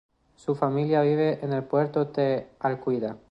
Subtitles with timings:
[0.35, 3.19] Su familia vive en el Puerto de Alcudia.